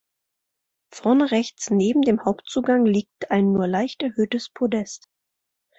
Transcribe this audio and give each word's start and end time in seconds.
Vorne 0.91 1.29
rechts, 1.29 1.69
neben 1.69 2.01
dem 2.01 2.25
Hauptzugang 2.25 2.87
liegt 2.87 3.29
ein 3.29 3.51
nur 3.53 3.67
leicht 3.67 4.01
erhöhtes 4.01 4.49
Podest. 4.49 5.07